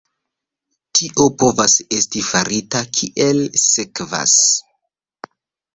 [0.99, 4.37] Tio povas esti farita kiel sekvas.